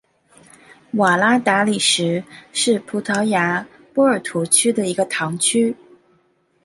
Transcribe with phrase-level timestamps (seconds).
[0.93, 3.63] 瓦拉达里什是葡萄牙
[3.93, 5.75] 波尔图区的一个堂区。